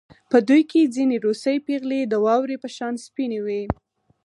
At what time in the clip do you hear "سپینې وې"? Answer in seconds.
3.05-3.63